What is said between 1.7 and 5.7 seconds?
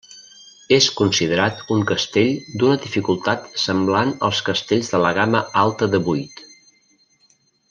un castell d'una dificultat semblant als castells de la gamma